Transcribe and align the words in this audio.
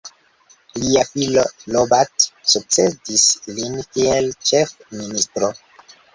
Lia 0.83 1.03
filo 1.09 1.43
Robert 1.75 2.25
sukcedis 2.55 3.27
lin 3.59 3.79
kiel 3.93 4.33
ĉef-ministro. 4.51 5.55